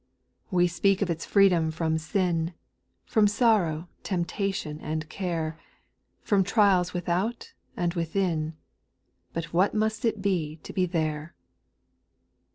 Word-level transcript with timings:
We 0.49 0.65
speak 0.67 1.03
of 1.03 1.11
its 1.11 1.27
freedom 1.27 1.69
from 1.69 1.99
sin, 1.99 2.55
From 3.05 3.27
sorrow, 3.27 3.87
temptation, 4.01 4.79
and 4.79 5.07
care, 5.09 5.59
From 6.23 6.43
trials 6.43 6.91
without 6.91 7.53
and 7.77 7.93
within— 7.93 8.55
But 9.33 9.53
what 9.53 9.75
must 9.75 10.03
it 10.03 10.19
be 10.19 10.55
to 10.63 10.73
be 10.73 10.87
there 10.87 11.21
1 11.21 11.25
6. 11.25 11.33